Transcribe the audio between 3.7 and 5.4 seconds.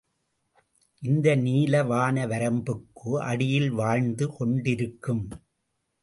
வாழ்ந்து கொண்டிருக்கும்.